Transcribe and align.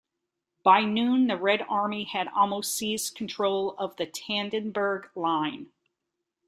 By 0.63 0.83
noon, 0.83 1.27
the 1.27 1.37
Red 1.37 1.61
Army 1.69 2.05
had 2.05 2.27
almost 2.29 2.73
seized 2.75 3.13
control 3.15 3.75
of 3.77 3.97
the 3.97 4.07
Tannenberg 4.07 5.11
Line. 5.15 5.67